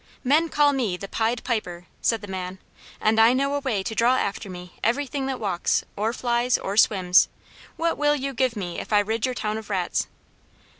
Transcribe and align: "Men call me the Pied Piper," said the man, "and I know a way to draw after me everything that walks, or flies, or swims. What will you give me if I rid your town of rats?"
"Men 0.23 0.49
call 0.49 0.73
me 0.73 0.97
the 0.97 1.07
Pied 1.07 1.43
Piper," 1.43 1.85
said 2.01 2.21
the 2.21 2.27
man, 2.27 2.57
"and 2.99 3.19
I 3.19 3.33
know 3.33 3.53
a 3.53 3.59
way 3.59 3.83
to 3.83 3.93
draw 3.93 4.15
after 4.15 4.49
me 4.49 4.73
everything 4.83 5.27
that 5.27 5.39
walks, 5.39 5.83
or 5.95 6.11
flies, 6.11 6.57
or 6.57 6.75
swims. 6.75 7.29
What 7.77 7.99
will 7.99 8.15
you 8.15 8.33
give 8.33 8.55
me 8.55 8.79
if 8.79 8.91
I 8.91 8.97
rid 8.97 9.27
your 9.27 9.35
town 9.35 9.59
of 9.59 9.69
rats?" 9.69 10.07